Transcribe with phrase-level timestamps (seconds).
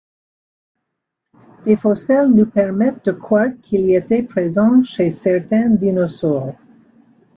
[1.63, 6.55] Des fossiles nous permettent de croire qu'il était présent chez certains dinosaures.